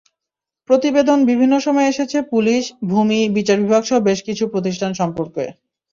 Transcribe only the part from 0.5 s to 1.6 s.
প্রতিবেদন বিভিন্ন